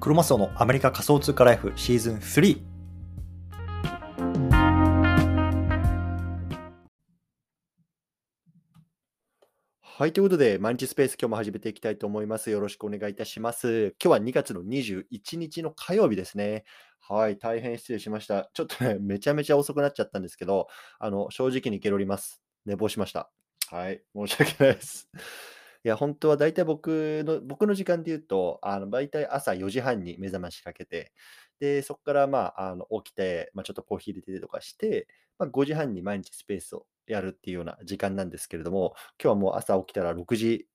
[0.00, 2.62] クロマスオのアメリカ仮想通貨ライフシーズン3
[9.80, 10.12] はい。
[10.12, 12.50] ということで、毎日スペース、今日も始めていきたいと思います。
[12.50, 13.96] よろしくお願いいたします。
[14.00, 16.62] 今日は2月の21日の火曜日ですね。
[17.00, 17.36] はい。
[17.36, 18.48] 大変失礼しました。
[18.54, 20.68] ちょっとね、めちゃめちゃ遅くなっちゃったんですけど、
[21.00, 22.40] あの、正直にゲロります。
[22.64, 23.32] 寝坊しました。
[23.72, 24.00] はい。
[24.14, 25.10] 申し訳ないです。
[25.84, 31.12] いや、本当は大体僕の、僕の時間で言うと、あの、大体朝4時半に目覚ましかけて、
[31.60, 35.06] で、そこから、まあ、あの起きて、まあ、ちょっとコーヒー入れてとかして、
[35.38, 40.66] まあ、5時半に毎日スペースをやるっていうような時間なんですけれども、今日はもう朝起きたら6時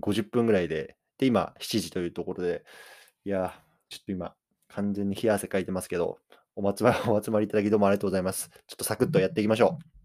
[0.00, 2.64] 50分ぐらいで、で、今7時というところで、
[3.24, 4.34] いや、ちょっと今、
[4.68, 6.18] 完全に冷や汗かいてますけど、
[6.54, 8.50] お集まり、 お集まりいただきどうもありがとうございます。
[8.66, 9.95] ちょっとサクッとやっていきましょう。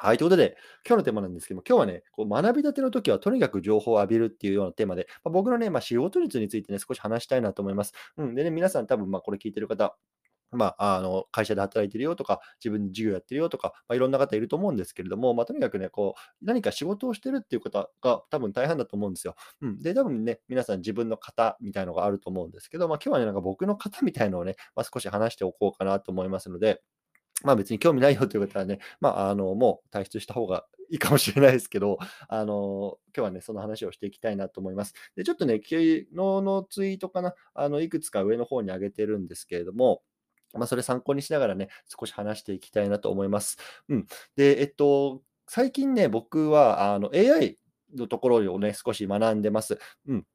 [0.00, 0.16] はい。
[0.16, 7.94] ということで、今日のテーマなんですけども、今日はね、こう学び立ての時はとにかく情報を浴びるっていうようなテーマで、まあ、僕のね、まあ、仕事術についてね、少し話したいなと思います。
[8.16, 8.36] うん。
[8.36, 9.96] でね、皆さん多分、まあ、これ聞いてる方、
[10.52, 19.34] まあ、あの会社で働いてるよとか、自分で授業やってるよとか、まあ、いろんな方いると思うんですけれども、まあ、とにかくね、こう、何か仕事をしてるっていう方が多分大半だと思うんですよ。
[19.62, 19.82] うん。
[19.82, 26.82] で、多分ね、皆さん自分の型みたいのがあると思うんですけど、まあ、今日はね、なんか僕の型みたいのをね、まあ、少し話しておこうかなと思いますので、
[27.44, 34.94] まあ別に興味ないよという方はね、まあ、あの、もう退出した方がいいかもしれないですけど、あの、今日はね、その話をしていきたいなと思います。
[35.16, 40.02] で、ちょっとね、昨日のツイートかな、あの、いくつか上の方に上げてるんですけれども、
[40.54, 43.58] まあ、それ参考にしながらね、少し話していきたいなと思います。
[43.88, 44.06] うん。
[44.36, 47.58] で、えっと、最近ね、僕は、あの、AI
[47.94, 49.78] のところをね、少し学んでます。
[50.06, 50.26] うん。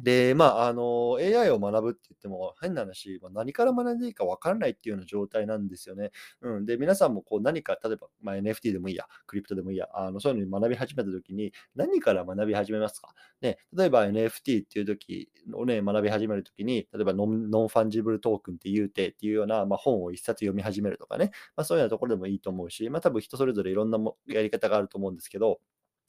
[0.00, 6.12] で、まあ、あの、AI を学ぶって言っても、変な話、まあ、何から学んでいいか分からないっていうような状態なんですよね。
[6.40, 6.64] うん。
[6.64, 13.14] で、皆さんもこう何か、例えば、まあ、NFT でもいいや、クリプトでもいいや、あのそういうのに学び始めたときに、何から学び始めますか？
[13.42, 25.60] ね、例えば NFT っていう時をね、学び始めるときに、例えば non non-fungible token って言うてっていうような、まあ、本を一冊読み始めるとかね、まあ、そういうようなところでもいいと思うし、まあ、多分人それぞれいろんなもやり方があると思うんですけど、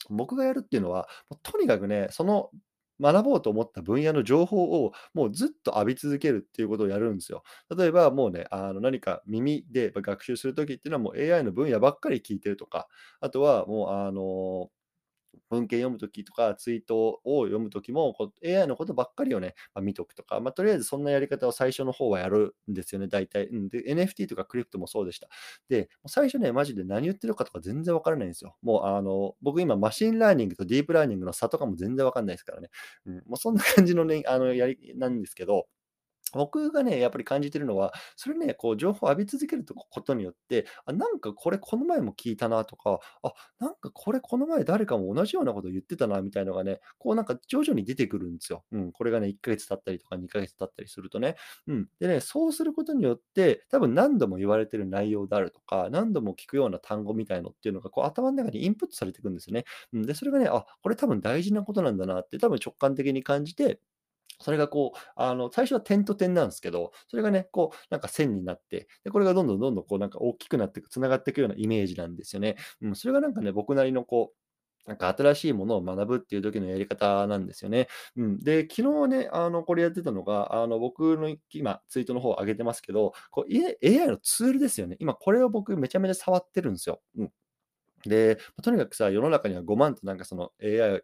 [0.09, 1.07] 僕がやるっていうのは、
[1.43, 2.49] とにかくね、その
[3.01, 7.43] 学ぼうと思った分野の情報をもうずっと浴び続けるっていうことをやるんですよ。
[7.75, 12.87] 例えばもうね、あの何か耳で学習するときっていうのはもう AI の分野ばっかり聞いてるとか、
[13.21, 14.69] あとはもうあの
[15.49, 23.47] 文献読むときとか、ツイートを読むときも、AI のことばっかりをね、まあ、見とくとか、まあ、とりあえずそんなやり方を最初の方はやるんですよね、大体。
[23.47, 25.27] うん、で、NFT とかクリプトもそうでした。
[25.69, 28.55] で、最初ね、マジで何言ってるかとか全然わからないんですよ。
[28.61, 32.69] もう、あの、僕今、マシンラーニングとディープラーニングの差とかも全然わかんないですからね。
[33.05, 35.67] うん、もうそんな感じのね、あの、やり、なんですけど、
[36.33, 48.63] 僕がね、やっぱり感じてるのは、それね、こう情報を浴び続けることによって、あ、なんかこれこの前も聞いたなとか、あ、なんかこれこの前誰かも同じようなこと言ってたなみたいのがね、こうなんか徐々に出てくるんですよ。
[48.71, 51.35] うん、これがね、1ヶ月経ったりとか2ヶ月経ったりするとね。
[51.67, 51.87] うん。
[51.99, 59.65] でね、そうすることによって、多分何度も言われてる内容であるとか、何度も聞くような単語みたいのっていうのが、こう頭の中にインプットされていくんですよね。
[59.93, 60.01] うん。
[60.05, 63.79] で、それがね、あ、これ多分大事なことなんだなって多分直感的に感じて、
[64.43, 72.55] それがこう、あの、最初は点と点なんですけど、それがね、こう、なんか線になって、で、これがどんどんどんどんこう、なんか大きくなっていく、つながっていくようなイメージなんですよね。
[72.81, 74.37] うん、それがなんかね、僕なりのこう、
[74.85, 77.87] なんか新しいものを学ぶっていう時のやり方なんですよね。
[78.17, 78.39] うん。
[78.39, 84.97] で、昨日ね、あの、これやってたのが、あの、僕の今、ツイートの方上げてますけど、こう、AI のツールですよね。
[84.99, 87.01] 今、これを僕めちゃめちゃ触ってるんですよ。
[87.17, 87.31] うん。
[88.05, 91.03] で、とにかくさ、世の中には5万となんかその AI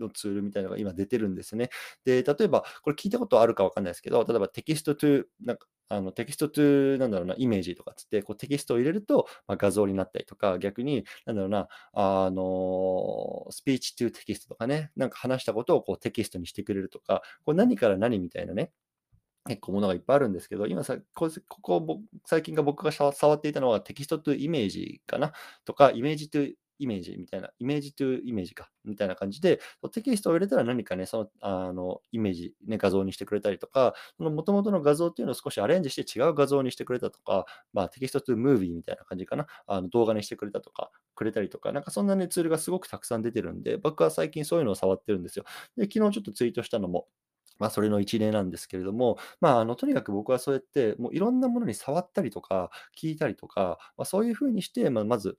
[0.00, 1.70] のツールみたいなのが今出てるんですね。
[2.04, 18.72] で、例えば、これ聞いたことあるかわかんないですけど、例えば text to、なんか、あの text to、なんだろうな、イメージとかつって、こうテキストを入れると、まあ、画像になったりとか、逆に、なんだろうな、あの、 speech to text とかね、なんか話したことをこうテキストにしてくれるとか、こう何から何みたいなね、
[19.46, 21.30] 結構ものがいっぱいあるんですけど、今さ、こ
[21.60, 25.32] こ最近が僕が触っていたのは text to image かな
[25.66, 29.60] とか、 image to image みたいな、 image to image か、みたいな感じで、
[29.92, 45.44] テキストを入れたら何かね、その、あの、イメージ、ね、画像にしてくれたりとか、その元々の画像っていうのを少しアレンジして違う画像にしてくれたとか、まあ、 text to movie みたいな感じかな、あの動画にしてくれたとか、くれたりとか、なんかそんなね、ツールがすごくたくさん出てるんで、僕は最近そういうのを触ってるんですよ。
[45.76, 47.08] で、昨日ちょっとツイートしたのも、
[47.58, 55.38] まあ、それの一例なんですけれども、まあ、あの、とにかく僕はそうやって、もういろんなものに触ったりとか、聞いたりとか、まあ、そういうふうにして、まあ、まず、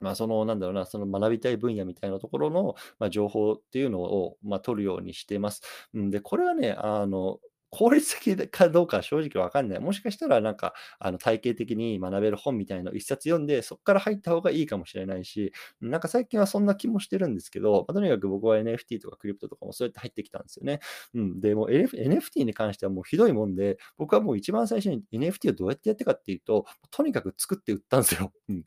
[0.00, 5.62] まあ、その、なんだろうな、その学びたい分野みたいなところの、まあ、情報っていうのを、まあ、取るようにしてます。
[5.96, 7.38] んで、これはね、あの、
[7.70, 9.80] 効率的かどうか正直わかんない。
[9.80, 20.80] もしかしたらなんか、あの、体系的に学べる本みたいなのを一冊読んで、そこから入った方がいいかもしれないし、なんか最近はそんな気もしてるんですけど、まあ、とにかく僕は NFT とかクリプトとかもそうやって入ってきたんですよね。
[21.14, 21.40] うん。
[21.40, 28.32] で、も NFT に関してはもうひどいもんで、僕はもう一番最初に NFT をどうやってやってかっていうと、とにかく作って売ったんですよ。
[28.48, 28.64] うん。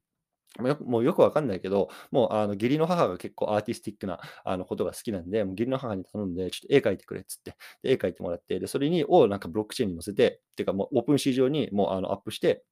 [0.57, 12.63] もうよくもうよくわかんないけど、もうあの義理の母が結構アーティスティックなあのことが好きなんで、もう義理の母に頼んで、ちょっと絵描いてくれっつって、絵描いてもらって、で、それにをなんかブロックチェーンに載せて、っていうかもうオープン市場にもうあのアップして、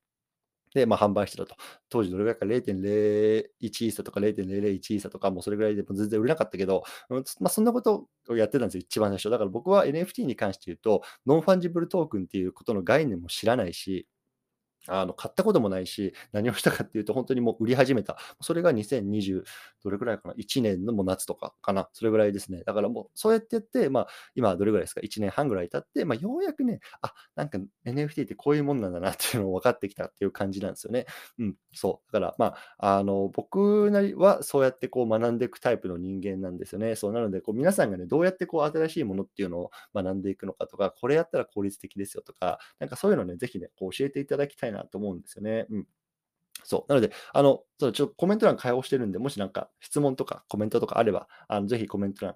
[0.74, 1.56] で、まあ、販売してたと。
[1.90, 9.30] 当時どれぐらいか0.01イーサとか0.001イーサとか、もうそれぐらいでも全然売れなかったけど、まあ、そんなことをやってたんですよ、一番最初。
[9.30, 14.08] だから僕は NFT に関して言うと、 non-fungible token っていうことの概念も知らないし、
[14.88, 18.18] あの、買ったこともないし、何をしたかっていうと、本当にもう売り始めた。
[18.42, 19.44] それが2020、
[19.84, 21.90] どれくらいかな ?1 年のも夏とかかな？
[21.94, 22.64] それぐらいですね。
[22.66, 31.06] だからもう、そうやってやって、まあ、今どれぐらいですか ?1 年半ぐらい経って、まあ、ようやくね、あ、なんか NFT ってこういうもんなんだなっていうのを分かってきたっていう感じなんですよね。
[31.40, 32.12] うん、そう。
[32.14, 36.96] だから、まあ、あの、僕なりはそうやってこう学んでいくタイプの人間なんですよね。
[36.96, 45.66] そうなので、こう皆さんがね、どうやってこう新しいものっていうのを学んでいくのかとか、これやったら効率的ですよとか、なんかそういうのね、ぜひね、こう教えていただきたいなと思うんですよね。
[45.70, 45.88] うん。
[46.64, 46.92] そう。
[46.92, 52.36] なので、あの、そうちょっとコメント欄開放してるんで、もしなんか質問とかコメントとかあれば、あのぜひコメント欄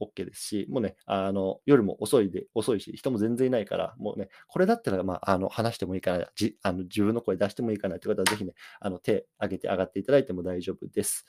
[0.00, 11.24] OK ですし、もうね、あの、夜も遅いで、遅いし、人も全然いないから、もうね、これだったら、まあ、あの、話してもいいかな、じあの自分の声出してもいいかなって方は、ぜひね、あの、手挙げて上がっていただいても大丈夫です。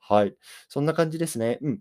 [0.00, 0.36] はい。
[0.68, 1.58] そんな感じですね。
[1.62, 1.80] うん。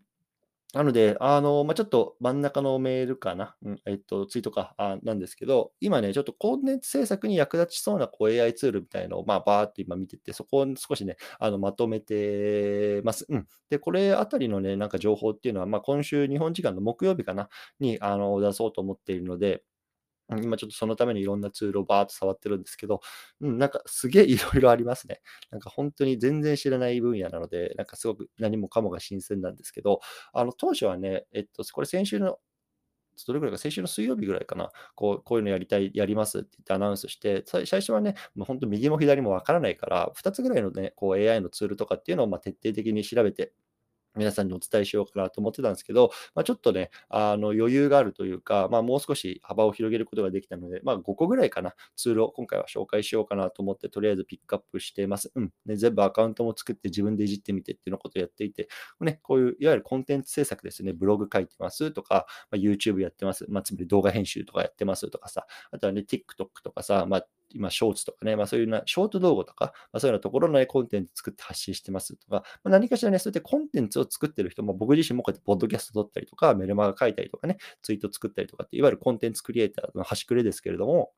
[0.73, 13.27] なので、あの、まあ、ちょっと真ん中のメールかな、うん、えっと、ツイートか、あなんですけど、今ね、ちょっとコンテンツ制作に役立ちそうなこう AI ツールみたいのを、まあ、バーっと今見てて、そこを少しね、あの、まとめてます。
[13.29, 13.47] うん。
[13.69, 17.49] で、これあたりのね、なんか情報っていうのは、まあ、今週、日本時間の木曜日かな、
[17.79, 19.63] に、あの、出そうと思っているので、
[20.29, 23.01] 今ちょっとそのためにいろんなツールをバーっと触ってるんですけど、
[23.41, 25.21] うん、なんかすげえいろいろありますね。
[25.51, 29.99] なんか本当に全然知らない分野なので、なんかすごく何もかもが新鮮なんですけど、
[30.33, 32.39] あの当初はね、えっと、これ先週の
[33.27, 43.53] どれぐらいか、先週の水曜日ぐらいかな、こうこういうのやりたい、やりますって言ってアナウンスして、最初はね、もう本当右も左もわからないから、2つぐらいのね、こう AI のツールとかっていうのをま徹底的に調べて、
[44.15, 55.31] 皆さんにお伝えしようかなと思ってたんですけど、まあ、ちょっとね、あの余裕があるというか、まあ、もう少し幅を広げることができたので、まあ、5個ぐらいかな、ツールを今回は紹介しようかなと思って、とりあえずピックアップしています。
[55.35, 55.51] うん。
[55.65, 58.67] ね、全部アカウントも作って自分でいじってみてっていうのことをやっていて、
[59.01, 81.11] ね、こういういわゆるコンテンツ制作ですね、ブログ書いてますとか、まあ、YouTube やってます、まあ、つまり動画編集とかやってますとかさ、あとはね、TikTok とかさ、まあ、今、ショーツとかね、まあ、そういうな、ショート動画とか、まあ、そういうようなところの、ね、コンテンツ作って発信してますとか、まあ、何かしらね、そうやってコンテンツを作ってる人も、僕自身もこうやってポッドキャスト撮ったりとか、メルマガ書いたりとかね、ツイート作ったりとかって、いわゆるコンテンツクリエイターの端くれですけれども、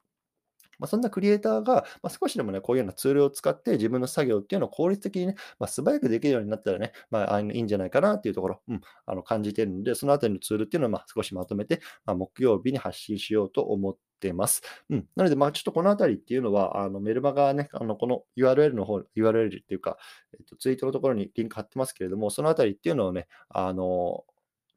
[0.80, 14.62] まあ、そんなクリエイターが、まあ、少しでもね、こういうようなツールを使って自分の作業っていうのを効率的にね、まあ、素早くできるようになったらね、まあ、いいんじゃないかなっていうところ、うん、あの感じてるので、そのあたりのツールっていうのをまあ少しまとめて、まあ、木曜日に発信しようと思ってます。
[14.90, 15.08] うん。
[15.16, 19.98] なので、まあ、ちょっとこのあたりっていうのは、あのメルマガね、あのこの URL の方、URL っていうか、
[20.34, 24.26] えっと、ツイートのところにリンク貼ってますけれども、そのあたりっていうのをね、あの、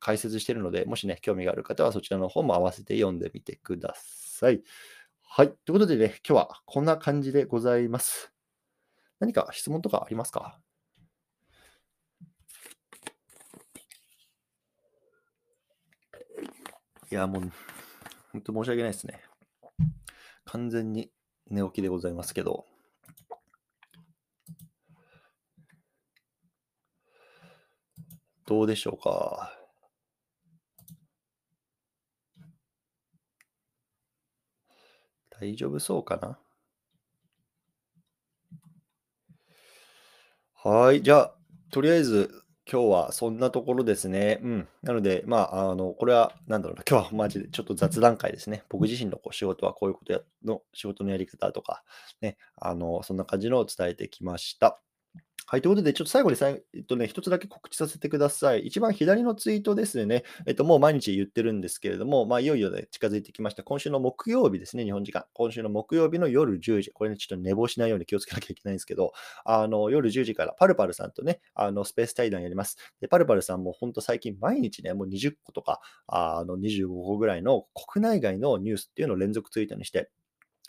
[0.00, 4.62] 解説しているので、もしね、興味がある方はそちらの方も合わせて読んでみてください。
[5.22, 5.48] はい。
[5.48, 8.32] ということでね、今日はこんな感じでございます。
[9.20, 10.60] 何か質問とかありますか？
[17.10, 17.52] いや、もう、
[18.32, 19.27] 本当申し訳ないですね。
[20.50, 21.10] 完全に
[21.50, 22.64] 寝起きでございますけど。
[28.46, 29.52] どうでしょうか？
[35.28, 36.38] 大丈夫そうかな？
[40.54, 41.02] はい。
[41.02, 41.34] じゃあ、
[41.70, 44.40] とりあえず、今日はそんなところですね。
[44.42, 44.68] うん。
[44.82, 48.62] なので、まあ、あの、これは、なんだろうな、今日はマジでちょっと雑談会ですね。
[48.68, 51.82] 僕自身のこう仕事はこういうことやの、仕事のやり方とか、
[52.20, 54.80] ね、あの、そんな感じのを伝えてきました。
[55.50, 58.66] はい、ということで、ちょっと最後にさい、えっとね、一つだけ告知させてください。
[58.66, 63.62] 一番左のツイートですね、えっと、もう毎日言ってるんですけれども、まあ、いよいよね、近づいてきました。
[63.62, 65.24] 今週の木曜日ですね、日本時間。
[65.32, 66.90] 今週の木曜日の夜10時。
[66.92, 69.14] これね、ちょっと寝坊しないように気をつけなきゃいけないんですけど、
[69.46, 72.76] あの、夜10時からパルパルさんとね、あの、スペース対談やります。
[73.00, 80.10] で、パルパルさんも本当最近毎日ね、もう20個とか、あの、25個ぐらいの国内外のニュースっていうのを連続ツイートにして、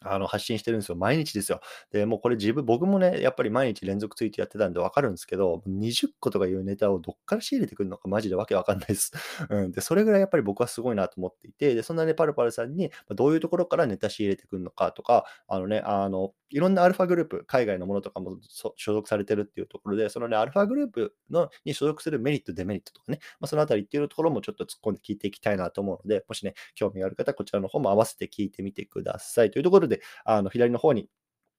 [0.02, 0.96] あの、発信してるんですよ。
[0.96, 1.62] 毎日ですよ。
[1.92, 9.12] で、もうこれ自分僕もね、やっぱり毎日連続ツイートやってたんで分かるんですけど、20個とかいうネタをどっから仕入れてくるのかマジでわけわかんないです。
[9.50, 9.72] うん。
[9.72, 18.38] で、それぐらいやっぱり僕はすごいなと思っていて、で、そんなね、パルパルさんに、どういうところからネタ仕入れてくるのかとか、あのね、あの、いろんなアルファグループ、海外のものとかも
[18.76, 29.52] 所属されてるっていうところで、そのね、アルファグループのに所属するメリット、デメリットとかね、まあ、そのあたりっていうところもちょっと突っ込んで聞いていきたいなと思うので、もしね、興味がある方こちらの方も合わせて聞いてみてください。
[29.52, 31.10] というところで、であの、左の方に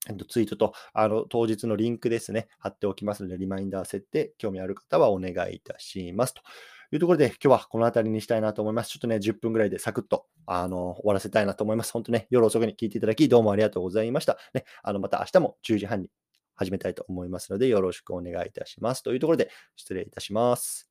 [0.08, 6.32] えっと、ツイートと、あの、当日のリンクですね、貼っておきますので、リマインダー設定、興味ある方はお願いいたします。
[6.32, 6.40] と
[6.92, 8.90] いうところで、今日はこの辺りにしたいなと思います。
[8.90, 11.92] ちょっとね、10分ぐらいでサクッと、あの、終わらせたいなと思います。
[11.92, 14.38] 本当ね、夜遅くに聞いていただき、どうもありがとうございました。
[14.54, 16.08] ね、あの、また明日も10時半に
[16.56, 19.02] 始めたいと思いますので、よろしくお願いいたします。
[19.02, 20.89] というところで、失礼いたします。